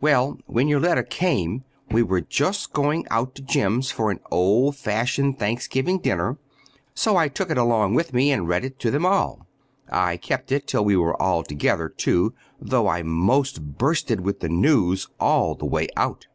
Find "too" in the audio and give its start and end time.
11.88-12.34